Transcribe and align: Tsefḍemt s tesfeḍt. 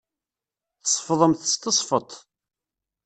Tsefḍemt 0.83 1.41
s 1.51 1.53
tesfeḍt. 1.57 2.11